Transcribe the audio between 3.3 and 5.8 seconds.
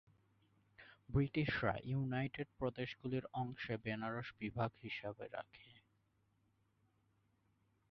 অংশে বেনারস বিভাগ হিসাবে রাখে।